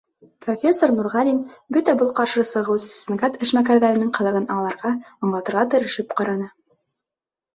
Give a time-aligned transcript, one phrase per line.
[0.43, 1.35] Профессор Нурғәлин
[1.75, 4.93] бөтә был «ҡаршы сығыусы» сәнғәт эшмәкәрҙәренең ҡылығын аңларға,
[5.27, 6.49] аңлатырға тырышып ҡараны.